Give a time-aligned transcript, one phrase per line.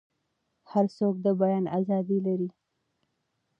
[0.71, 2.49] هر څوک د بیان ازادي لري.